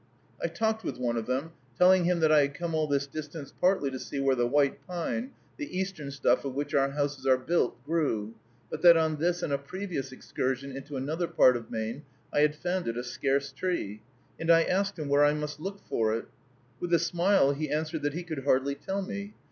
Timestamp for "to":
3.91-3.99